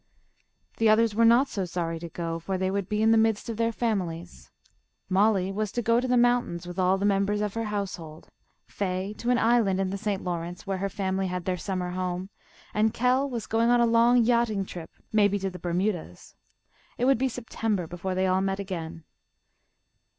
[0.77, 3.49] The others were not so sorry to go, for they would be in the midst
[3.49, 4.49] of their families.
[5.09, 8.27] Mollie was to go to the mountains with all the members of her household,
[8.67, 10.23] Fay to an island in the St.
[10.23, 12.31] Lawrence, where her family had their summer home,
[12.73, 16.33] and Kell was going on a long yachting trip, maybe to the Bermudas.
[16.97, 19.03] It would be September before they all met again.